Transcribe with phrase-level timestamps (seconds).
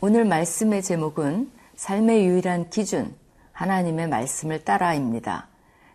[0.00, 3.12] 오늘 말씀의 제목은 삶의 유일한 기준,
[3.50, 5.48] 하나님의 말씀을 따라입니다.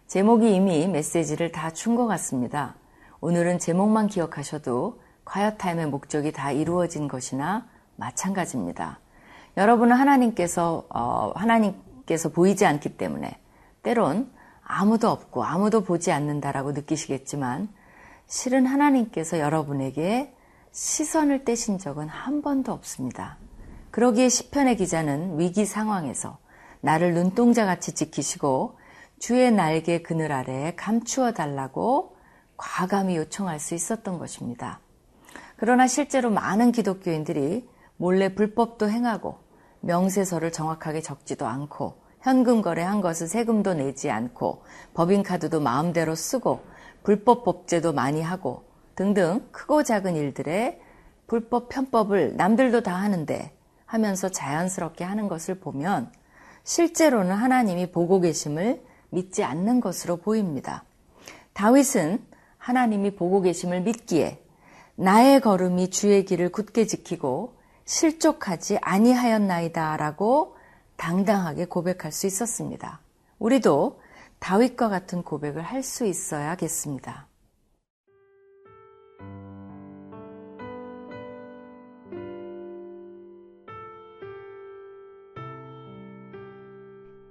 [0.08, 2.76] 제목이 이미 메시지를 다준것 같습니다.
[3.22, 9.00] 오늘은 제목만 기억하셔도 콰이어타임의 목적이 다 이루어진 것이나 마찬가지입니다.
[9.56, 13.40] 여러분은 하나님께서, 어, 하나님께서 보이지 않기 때문에
[13.84, 14.30] 때론
[14.66, 17.70] 아무도 없고 아무도 보지 않는다라고 느끼시겠지만
[18.28, 20.36] 실은 하나님께서 여러분에게
[20.74, 23.38] 시선을 떼신 적은 한 번도 없습니다.
[23.94, 26.40] 그러기에 시편의 기자는 위기 상황에서
[26.82, 28.80] 나를 눈동자같이 지키시고
[29.20, 32.16] 주의 날개 그늘 아래에 감추어 달라고
[32.58, 34.80] 과감히 요청할 수 있었던 것입니다.
[35.58, 39.38] 그러나 실제로 많은 기독교인들이 몰래 불법도 행하고
[39.82, 44.64] 명세서를 정확하게 적지도 않고 현금 거래한 것을 세금도 내지 않고
[44.96, 46.62] 법인카드도 마음대로 쓰고
[47.04, 48.64] 불법 법제도 많이 하고
[48.96, 50.82] 등등 크고 작은 일들에
[51.28, 53.54] 불법 편법을 남들도 다 하는데
[53.94, 56.12] 하면서 자연스럽게 하는 것을 보면
[56.64, 60.84] 실제로는 하나님이 보고 계심을 믿지 않는 것으로 보입니다.
[61.54, 62.26] 다윗은
[62.58, 64.44] 하나님이 보고 계심을 믿기에
[64.96, 67.54] 나의 걸음이 주의 길을 굳게 지키고
[67.86, 70.56] 실족하지 아니하였나이다라고
[70.96, 73.00] 당당하게 고백할 수 있었습니다.
[73.38, 74.02] 우리도
[74.40, 77.28] 다윗과 같은 고백을 할 수 있어야겠습니다.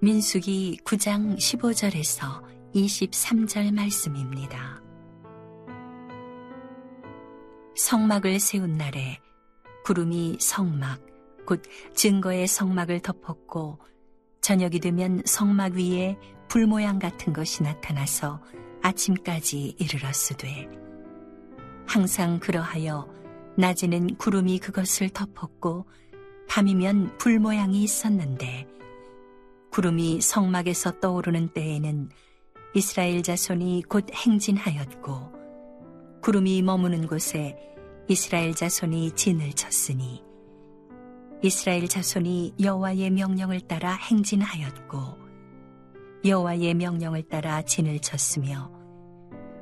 [0.05, 2.43] 민숙이 9장 15절에서
[2.75, 4.83] 23절 말씀입니다.
[7.77, 9.21] 성막을 세운 날에
[9.85, 11.07] 구름이 성막,
[11.47, 11.63] 곧
[11.95, 13.79] 증거의 성막을 덮었고
[14.41, 16.19] 저녁이 되면 성막 위에
[16.49, 18.43] 불 모양 같은 것이 나타나서
[18.83, 20.69] 아침까지 이르렀으되
[21.87, 23.09] 항상 그러하여
[23.57, 25.87] 낮에는 구름이 그것을 덮었고
[26.49, 28.67] 밤이면 불 모양이 있었는데
[29.73, 32.11] 구름이 성막에서 떠오르는 때에는
[32.75, 35.33] 이스라엘 자손이 곧 행진하였고
[36.21, 37.57] 구름이 머무는 곳에
[38.07, 40.23] 이스라엘 자손이 진을 쳤으니
[41.43, 44.99] 이스라엘 자손이 여호와의 명령을 따라 행진하였고
[46.27, 48.71] 여호와의 명령을 따라 진을 쳤으며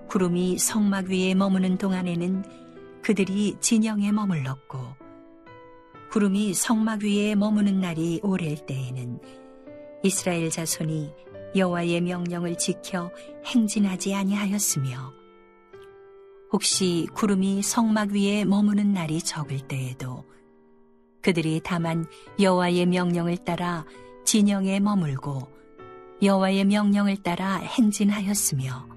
[0.09, 4.77] 구름이 성막 위에 머무는 동안에는 그들이 진영에 머물렀고
[6.11, 9.40] 구름이 성막 위에 머무는 날이 오래일 때에는
[10.03, 11.13] 이스라엘 자손이
[11.57, 13.11] 여호와의 명령을 지켜
[13.45, 15.13] 행진하지 아니하였으며
[16.53, 20.25] 혹시 구름이 성막 위에 머무는 날이 적을 때에도
[21.23, 22.07] 그들이 다만
[22.41, 23.85] 여호와의 명령을 따라
[24.25, 25.49] 진영에 머물고
[26.23, 28.89] 여호와의 명령을 따라 행진하였으며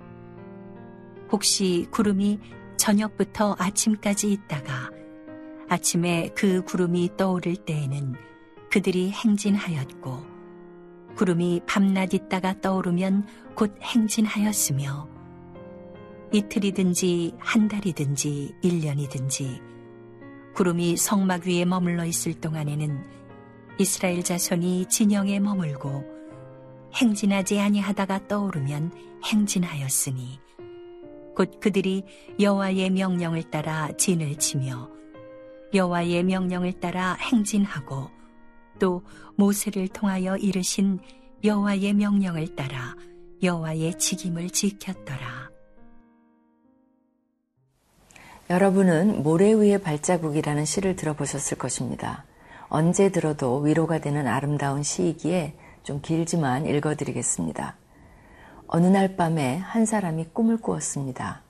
[1.32, 2.40] 혹시 구름이
[2.78, 4.92] 저녁부터 아침까지 있다가
[5.70, 8.16] 아침에 그 구름이 떠오를 때에는
[8.70, 10.33] 그들이 행진하였고
[11.16, 15.08] 구름이 밤낮 있다가 떠오르면 곧 행진하였으며
[16.32, 19.62] 이틀이든지 한 달이든지 일년이든지
[20.56, 23.04] 구름이 성막 위에 머물러 있을 동안에는
[23.80, 26.04] 이스라엘 자손이 진영에 머물고
[26.96, 28.92] 행진하지 아니하다가 떠오르면
[29.26, 30.40] 행진하였으니
[31.36, 32.04] 곧 그들이
[32.40, 34.90] 여호와의 명령을 따라 진을 치며
[35.74, 38.10] 여호와의 명령을 따라 행진하고
[38.84, 39.02] 또
[39.38, 41.00] 모세를 통하여 이르신
[41.42, 42.98] 여호와의 명령을 따라
[43.42, 45.50] 여호와의 직임을 지켰더라.
[48.50, 52.26] 여러분은 모래 위의 발자국이라는 시를 들어보셨을 것입니다.
[52.68, 57.78] 언제 들어도 위로가 되는 아름다운 시이기에 좀 길지만 읽어드리겠습니다.
[58.68, 61.42] 어느 날 밤에 한 사람이 꿈을 꾸었습니다.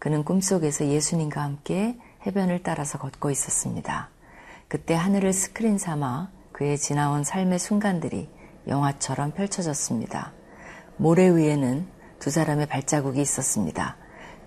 [0.00, 1.96] 그는 꿈속에서 예수님과 함께
[2.26, 4.08] 해변을 따라서 걷고 있었습니다.
[4.66, 8.28] 그때 하늘을 스크린 삼아 그의 지나온 삶의 순간들이
[8.68, 10.32] 영화처럼 펼쳐졌습니다.
[10.96, 11.86] 모래 위에는
[12.18, 13.96] 두 사람의 발자국이 있었습니다.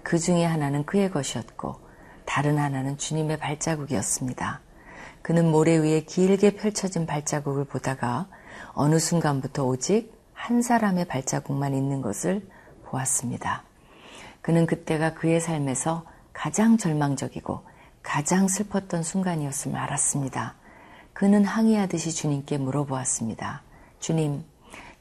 [0.03, 1.79] 그 중에 하나는 그의 것이었고
[2.25, 4.61] 다른 하나는 주님의 발자국이었습니다.
[5.21, 8.27] 그는 모래 위에 길게 펼쳐진 발자국을 보다가
[8.73, 12.47] 어느 순간부터 오직 한 사람의 발자국만 있는 것을
[12.85, 13.63] 보았습니다.
[14.41, 17.63] 그는 그때가 그의 삶에서 가장 절망적이고
[18.03, 20.55] 가장 슬펐던 순간이었음을 알았습니다.
[21.15, 23.63] 그는 항의하듯이 주님께 물어보았습니다.
[23.99, 24.43] 주님,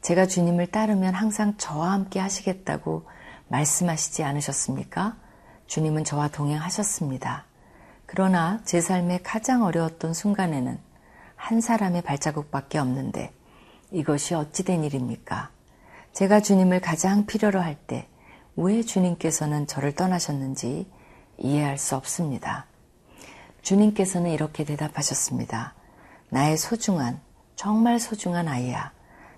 [0.01, 3.05] 제가 주님을 따르면 항상 저와 함께 하시겠다고
[3.49, 5.17] 말씀하시지 않으셨습니까?
[5.67, 7.45] 주님은 저와 동행하셨습니다.
[8.07, 10.79] 그러나 제 삶의 가장 어려웠던 순간에는
[11.37, 13.33] 한 사람의 발자국밖에 없는데
[13.91, 15.51] 이것이 어찌된 일입니까?
[16.13, 18.09] 제가 주님을 가장 필요로 할 때
[18.57, 20.89] 왜 주님께서는 저를 떠나셨는지
[21.39, 22.67] 이해할 수 없습니다.
[23.63, 25.75] 주님께서는 이렇게 대답하셨습니다.
[26.31, 27.21] 나의 소중한,
[27.57, 28.93] 정말 소중한 아이야.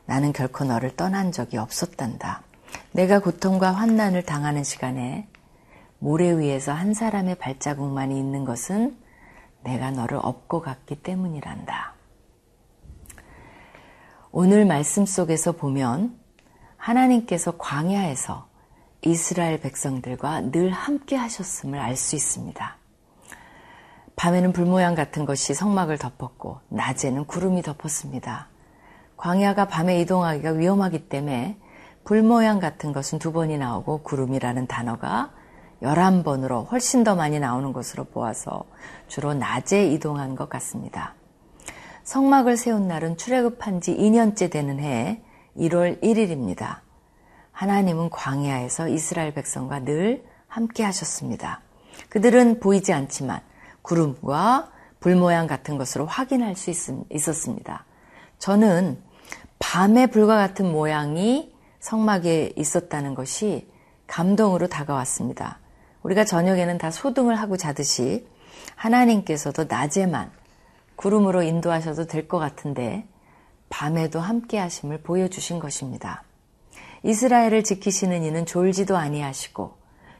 [0.06, 2.42] 나는 결코 너를 떠난 적이 없었단다.
[2.92, 5.28] 내가 고통과 환난을 당하는 시간에
[5.98, 8.96] 모래 위에서 한 사람의 발자국만이 있는 것은
[9.64, 11.94] 내가 너를 업고 갔기 때문이란다.
[14.30, 16.18] 오늘 말씀 속에서 보면
[16.76, 18.48] 하나님께서 광야에서
[19.02, 22.76] 이스라엘 백성들과 늘 함께 하셨음을 알 수 있습니다.
[24.16, 28.48] 밤에는 불 모양 같은 것이 성막을 덮었고 낮에는 구름이 덮었습니다.
[29.16, 31.58] 광야가 밤에 이동하기가 위험하기 때문에
[32.04, 35.32] 불 모양 같은 것은 두 번이 나오고 구름이라는 단어가
[35.82, 38.64] 11번으로 훨씬 더 많이 나오는 것으로 보아서
[39.08, 41.14] 주로 낮에 이동한 것 같습니다.
[42.04, 45.20] 성막을 세운 날은 출애굽한 지 2년째 되는 해
[45.58, 46.78] 1월 1일입니다.
[47.52, 51.60] 하나님은 광야에서 이스라엘 백성과 늘 함께 하셨습니다.
[52.08, 53.40] 그들은 보이지 않지만
[53.86, 57.84] 구름과 불 모양 같은 것으로 확인할 수 있, 었습니다
[58.40, 59.00] 저는
[59.60, 63.68] 밤의 불과 같은 모양이 성막에 있었다는 것이
[64.08, 65.60] 감동으로 다가왔습니다.
[66.02, 68.26] 우리가 저녁에는 다 소등을 하고 자듯이
[68.74, 70.30] 하나님께서도 낮에만
[70.96, 73.06] 구름으로 인도하셔도 될 것 같은데
[73.68, 76.24] 밤에도 함께 하심을 보여주신 것입니다.
[77.02, 79.76] 이스라엘을 지키시는 이는 졸지도 아니하시고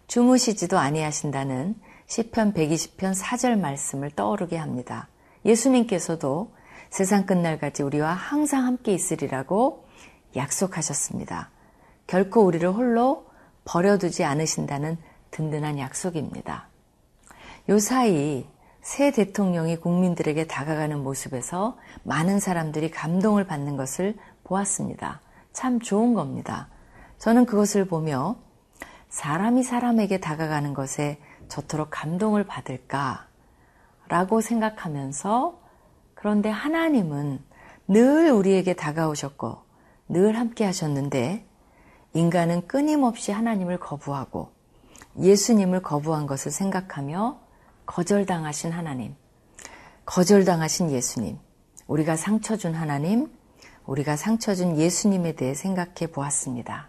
[0.06, 1.74] 주무시지도 아니하신다는
[2.06, 5.08] 시편 120편 4절 말씀을 떠오르게 합니다.
[5.44, 6.53] 예수님께서도
[6.91, 9.85] 세상 끝날까지 우리와 항상 함께 있으리라고
[10.37, 11.50] 약속하셨습니다.
[12.06, 13.26] 결코 우리를 홀로
[13.64, 14.97] 버려두지 않으신다는
[15.32, 16.69] 든든한 약속입니다.
[17.69, 18.47] 요 사이
[18.81, 24.14] 새 대통령이 국민들에게 다가가는 모습에서 많은 사람들이 감동을 받는 것을
[24.44, 25.20] 보았습니다.
[25.53, 26.69] 참 좋은 겁니다.
[27.19, 28.37] 저는 그것을 보며
[29.08, 33.26] 사람이 사람에게 다가가는 것에 저토록 감동을 받을까?
[34.08, 35.60] 라고 생각하면서
[36.14, 37.40] 그런데 하나님은
[37.88, 39.58] 늘 우리에게 다가오셨고
[40.08, 41.46] 늘 함께 하셨는데
[42.14, 44.52] 인간은 끊임없이 하나님을 거부하고
[45.20, 47.38] 예수님을 거부한 것을 생각하며
[47.87, 49.14] 거절당하신 하나님,
[50.04, 51.38] 거절당하신 예수님,
[51.87, 53.31] 우리가 상처 준 하나님,
[53.87, 56.88] 우리가 상처 준 예수님에 대해 생각해 보았습니다.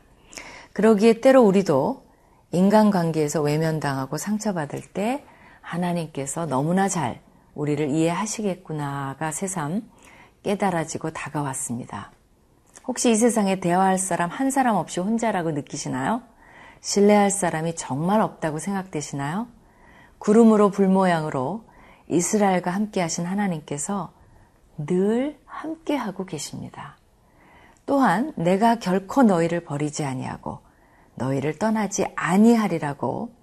[0.74, 2.06] 그러기에 때로 우리도
[2.51, 5.23] 인간관계에서 외면당하고 상처받을 때
[5.61, 7.21] 하나님께서 너무나 잘
[7.55, 9.89] 우리를 이해하시겠구나가 새삼
[10.44, 12.11] 깨달아지고 다가왔습니다.
[12.88, 16.21] 혹시 이 세상에 대화할 사람 한 사람 없이 혼자라고 느끼시나요?
[16.79, 19.47] 신뢰할 사람이 정말 없다고 생각되시나요?
[20.19, 21.65] 구름으로 불 모양으로
[22.07, 24.13] 이스라엘과 함께 하신 하나님께서
[24.77, 26.97] 늘 함께 하고 계십니다.
[27.85, 30.59] 또한 내가 결코 너희를 버리지 아니하고
[31.18, 33.34] 너희를 떠나지 아니하리라고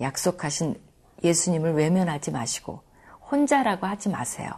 [0.00, 0.80] 약속하신
[1.22, 2.82] 예수님을 외면하지 마시고
[3.30, 4.50] 혼자라고 하지 마세요.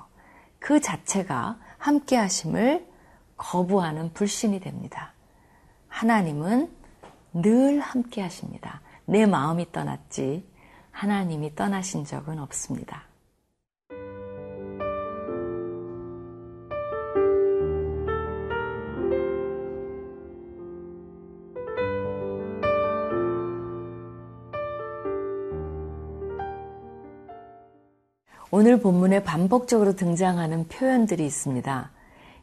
[0.58, 2.86] 그 자체가 함께 하심을
[3.36, 5.12] 거부하는 불신이 됩니다.
[5.88, 6.70] 하나님은
[7.32, 8.80] 늘 함께 하십니다.
[9.06, 10.48] 내 마음이 떠났지
[10.92, 13.09] 하나님이 떠나신 적은 없습니다.
[28.60, 31.90] 오늘 본문에 반복적으로 등장하는 표현들이 있습니다.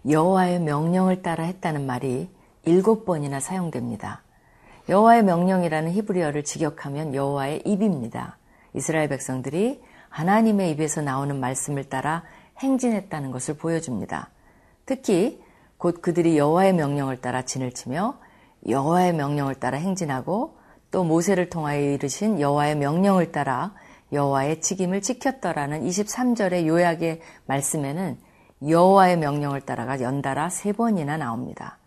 [0.09, 2.27] 여호와의 명령을 따라 했다는 말이
[2.65, 4.24] 일곱 번이나 사용됩니다.
[4.89, 8.39] 여호와의 명령이라는 히브리어를 직역하면 여호와의 입입니다.
[8.74, 12.24] 이스라엘 백성들이 하나님의 입에서 나오는 말씀을 따라
[12.57, 14.31] 행진했다는 것을 보여줍니다.
[14.88, 15.39] 특히
[15.77, 18.17] 곧 그들이 여호와의 명령을 따라 진을 치며
[18.67, 20.57] 여호와의 명령을 따라 행진하고
[20.89, 23.75] 또 모세를 통하여 이르신 여호와의 명령을 따라
[24.11, 28.17] 여호와의 책임을 지켰더라는 23절의 요약의 말씀에는
[28.67, 31.77] 여호와의 명령을 따라가 연달아 세 번이나 나옵니다.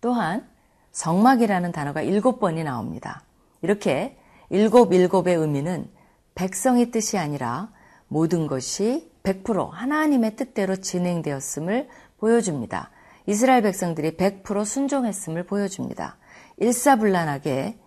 [0.00, 0.46] 또한
[0.92, 3.22] 성막이라는 단어가 일곱 번이 나옵니다.
[3.62, 4.18] 이렇게
[4.50, 5.88] 일곱 일곱의 의미는
[6.34, 7.70] 백성의 뜻이 아니라
[8.08, 11.88] 모든 것이 100% 하나님의 뜻대로 진행되었음을
[12.18, 12.90] 보여줍니다.
[13.26, 16.16] 이스라엘 백성들이 100% 순종했음을 보여줍니다.
[16.58, 17.78] 일사불란하게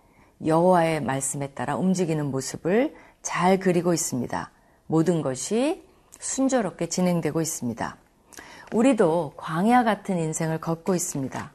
[0.44, 2.94] 여호와의 말씀에 따라 움직이는 모습을
[3.26, 4.52] 잘 그리고 있습니다.
[4.86, 5.84] 모든 것이
[6.20, 7.96] 순조롭게 진행되고 있습니다.
[8.72, 11.50] 우리도 광야 같은 인생을 걷고 있습니다.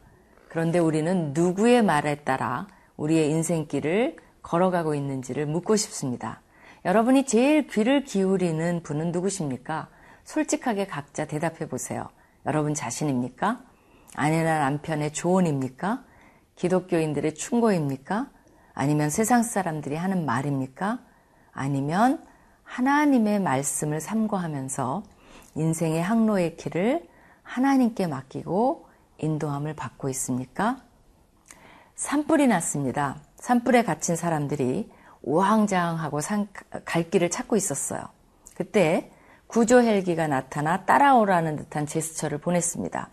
[0.50, 6.42] 그런데 우리는 누구의 말에 따라 우리의 인생길을 걸어가고 있는지를 묻고 싶습니다.
[6.84, 9.88] 여러분이 제일 귀를 기울이는 분은 누구십니까?
[10.26, 12.10] 솔직하게 각자 대답해 보세요.
[12.46, 13.62] 여러분 자신입니까?
[14.16, 16.04] 아내나 남편의 조언입니까?
[16.58, 18.30] 기독교인들의 충고입니까?
[18.74, 21.00] 아니면 세상 사람들이 하는 말입니까?
[21.54, 22.24] 아니면
[22.64, 25.04] 하나님의 말씀을 삼고하면서
[25.56, 27.08] 인생의 항로의 길을
[27.44, 30.78] 하나님께 맡기고 인도함을 받고 있습니까?
[31.96, 33.18] 산불이 났습니다.
[33.36, 34.90] 산불에 갇힌 사람들이
[35.22, 36.48] 우왕좌왕하고 산,
[36.86, 38.02] 갈 길을 찾고 있었어요.
[38.56, 39.12] 그때
[39.48, 43.10] 구조 헬기가 나타나 따라오라는 듯한 제스처를 보냈습니다.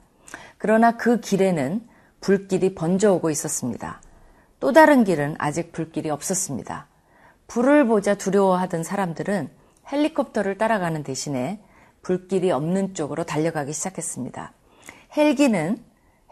[0.57, 1.87] 그러나 그 길에는
[2.21, 4.01] 불길이 번져오고 있었습니다.
[4.61, 6.87] 또 다른 길은 아직 불길이 없었습니다.
[7.49, 9.51] 불을 보자 두려워하던 사람들은
[9.91, 11.61] 헬리콥터를 따라가는 대신에
[12.03, 14.53] 불길이 없는 쪽으로 달려가기 시작했습니다.
[15.17, 15.83] 헬기는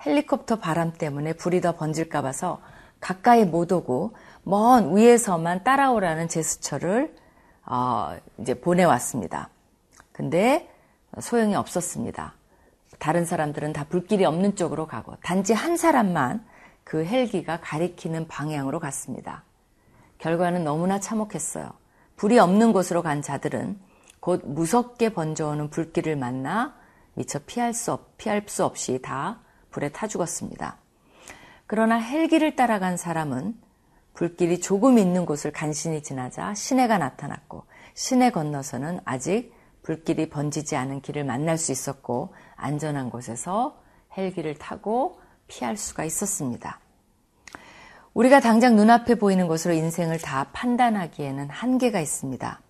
[0.05, 2.61] 헬리콥터 바람 때문에 불이 더 번질까 봐서
[3.01, 7.15] 가까이 못 오고 먼 위에서만 따라오라는 제스처를
[7.65, 9.49] 어, 이제 보내왔습니다.
[10.13, 10.71] 근데
[11.19, 12.35] 소용이 없었습니다.
[12.99, 16.45] 다른 사람들은 다 불길이 없는 쪽으로 가고 단지 한 사람만
[16.85, 19.46] 그 헬기가 가리키는 방향으로 갔습니다.
[20.19, 21.71] 결과는 너무나 참혹했어요.
[22.17, 23.79] 불이 없는 곳으로 간 자들은
[24.21, 26.75] 곧 무섭게 번져오는 불길을 만나
[27.15, 30.77] 미처 피할 수, 없, 피할 수 없이 다 불에 타 죽었습니다.
[31.67, 33.57] 그러나 헬기를 따라간 사람은
[34.15, 41.25] 불길이 조금 있는 곳을 간신히 지나자 시내가 나타났고 시내 건너서는 아직 불길이 번지지 않은 길을
[41.25, 43.81] 만날 수 있었고 안전한 곳에서
[44.17, 46.81] 헬기를 타고 피할 수가 있었습니다.
[48.17, 52.63] 우리가 당장 눈앞에 보이는 것으로 인생을 다 판단하기에는 한계가 있습니다.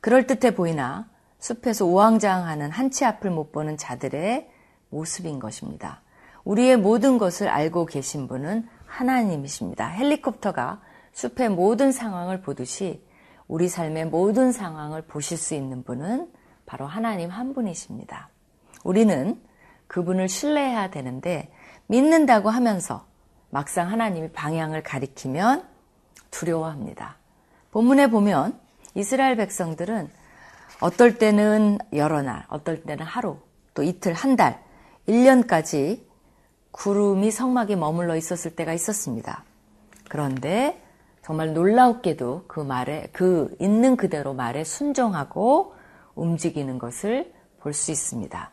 [0.00, 1.06] 그럴듯해 보이나
[1.38, 4.48] 숲에서 우왕좌왕하는 한치 앞을 못 보는 자들의
[4.88, 6.00] 모습인 것입니다.
[6.42, 9.88] 우리의 모든 것을 알고 계신 분은 하나님이십니다.
[9.88, 10.80] 헬리콥터가
[11.12, 13.04] 숲의 모든 상황을 보듯이
[13.46, 16.32] 우리 삶의 모든 상황을 보실 수 있는 분은
[16.64, 18.30] 바로 하나님 한 분이십니다.
[18.84, 19.38] 우리는
[19.86, 21.52] 그분을 신뢰해야 되는데
[21.88, 23.07] 믿는다고 하면서
[23.50, 25.64] 막상 하나님이 방향을 가리키면
[26.30, 27.16] 두려워합니다.
[27.70, 28.58] 본문에 보면
[28.94, 30.10] 이스라엘 백성들은
[30.80, 33.38] 어떨 때는 여러 날, 어떨 때는 하루,
[33.74, 34.62] 또 이틀, 한 달,
[35.08, 36.00] 1년까지
[36.70, 39.44] 구름이 성막에 머물러 있었을 때가 있었습니다.
[40.08, 40.80] 그런데
[41.22, 45.74] 정말 놀라웠게도 그 말에, 그 있는 그대로 말에 순종하고
[46.14, 48.50] 움직이는 것을 볼 수 있습니다.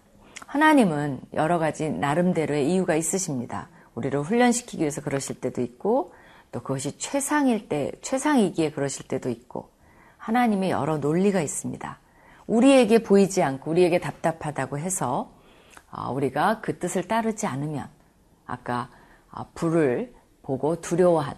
[0.48, 3.70] 하나님은 여러 가지 나름대로의 이유가 있으십니다.
[3.96, 6.14] 우리를 훈련시키기 위해서 그러실 때도 있고,
[6.52, 9.70] 또 그것이 최상일 때, 최상이기에 그러실 때도 있고,
[10.18, 12.00] 하나님의 여러 논리가 있습니다.
[12.48, 15.32] 우리에게 보이지 않고 우리에게 답답하다고 해서
[15.92, 17.88] 어, 우리가 그 뜻을 따르지 않으면
[18.46, 18.90] 아까
[19.32, 21.36] 어, 불을 보고 두려워한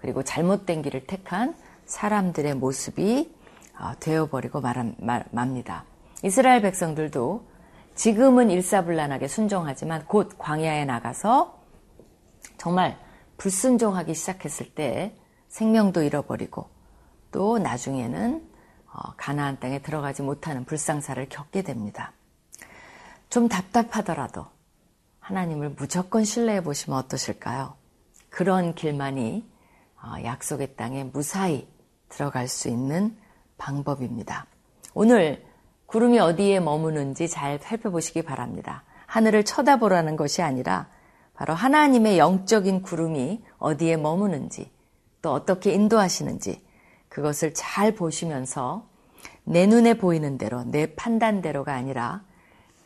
[0.00, 1.54] 그리고 잘못된 길을 택한
[1.86, 3.32] 사람들의 모습이
[3.78, 4.60] 어, 되어버리고
[5.30, 5.84] 맙니다.
[6.22, 7.46] 이스라엘 백성들도
[7.94, 11.62] 지금은 일사불란하게 순종하지만 곧 광야에 나가서
[12.64, 12.98] 정말
[13.36, 15.14] 불순종하기 시작했을 때
[15.48, 16.70] 생명도 잃어버리고
[17.30, 18.42] 또 나중에는
[19.18, 22.12] 가나안 땅에 들어가지 못하는 불상사를 겪게 됩니다.
[23.28, 24.46] 좀 답답하더라도
[25.20, 27.74] 하나님을 무조건 신뢰해 보시면 어떠실까요?
[28.30, 29.46] 그런 길만이
[30.02, 31.68] 어, 약속의 땅에 무사히
[32.08, 33.14] 들어갈 수 있는
[33.58, 34.46] 방법입니다.
[34.94, 35.44] 오늘
[35.84, 38.84] 구름이 어디에 머무는지 잘 살펴보시기 바랍니다.
[39.04, 40.88] 하늘을 쳐다보라는 것이 아니라
[41.34, 44.70] 바로 하나님의 영적인 구름이 어디에 머무는지
[45.20, 46.64] 또 어떻게 인도하시는지
[47.08, 48.86] 그것을 잘 보시면서
[49.44, 52.22] 내 눈에 보이는 대로 내 판단대로가 아니라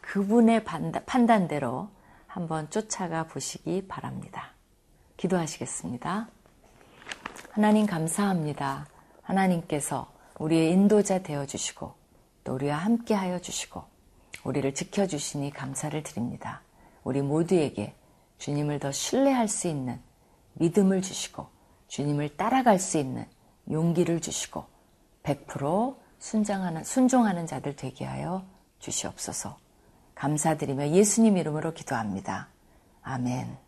[0.01, 1.89] 그분의 판단대로
[2.27, 4.53] 한번 쫓아가 보시기 바랍니다.
[5.17, 6.29] 기도하시겠습니다.
[7.51, 8.87] 하나님 감사합니다.
[9.23, 11.93] 하나님께서 우리의 인도자 되어 주시고
[12.45, 13.83] 또 우리와 함께 하여 주시고
[14.45, 16.63] 우리를 지켜 주시니 감사를 드립니다.
[17.03, 17.95] 우리 모두에게
[18.39, 20.01] 주님을 더 신뢰할 수 있는
[20.55, 21.47] 믿음을 주시고
[21.89, 23.27] 주님을 따라갈 수 있는
[23.71, 24.65] 용기를 주시고
[25.23, 28.45] 100% 순종하는, 순종하는 자들 되게 하여
[28.79, 29.57] 주시옵소서.
[30.15, 32.49] 감사드리며 예수님 이름으로 기도합니다.
[33.03, 33.68] 아멘.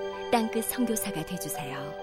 [0.31, 2.00] 땅끝 성교사가 되주세요